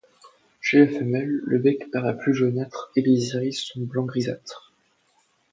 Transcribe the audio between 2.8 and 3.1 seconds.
et